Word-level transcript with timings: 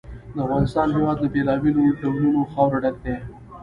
د 0.33 0.35
افغانستان 0.45 0.87
هېواد 0.95 1.17
له 1.23 1.27
بېلابېلو 1.35 1.95
ډولونو 1.99 2.41
خاوره 2.53 2.77
ډک 2.83 2.95
دی. 3.05 3.15